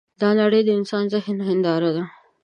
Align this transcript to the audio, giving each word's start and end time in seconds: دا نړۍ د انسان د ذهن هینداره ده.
دا 0.21 0.29
نړۍ 0.41 0.61
د 0.65 0.69
انسان 0.79 1.03
د 1.07 1.13
ذهن 1.13 1.37
هینداره 1.49 1.89
ده. 1.95 2.03